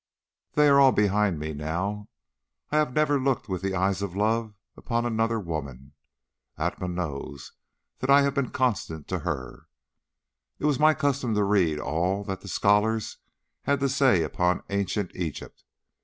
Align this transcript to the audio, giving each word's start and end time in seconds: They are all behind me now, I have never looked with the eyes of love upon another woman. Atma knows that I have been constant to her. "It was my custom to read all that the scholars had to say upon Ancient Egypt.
They 0.53 0.67
are 0.67 0.79
all 0.79 0.91
behind 0.91 1.37
me 1.37 1.53
now, 1.53 2.09
I 2.71 2.77
have 2.77 2.93
never 2.95 3.19
looked 3.19 3.47
with 3.47 3.61
the 3.61 3.75
eyes 3.75 4.01
of 4.01 4.15
love 4.15 4.55
upon 4.75 5.05
another 5.05 5.39
woman. 5.39 5.93
Atma 6.57 6.87
knows 6.87 7.51
that 7.99 8.09
I 8.09 8.23
have 8.23 8.33
been 8.33 8.49
constant 8.49 9.07
to 9.09 9.19
her. 9.19 9.67
"It 10.57 10.65
was 10.65 10.79
my 10.79 10.95
custom 10.95 11.35
to 11.35 11.43
read 11.43 11.77
all 11.79 12.23
that 12.23 12.41
the 12.41 12.47
scholars 12.47 13.17
had 13.65 13.79
to 13.81 13.89
say 13.89 14.23
upon 14.23 14.63
Ancient 14.71 15.11
Egypt. 15.15 15.63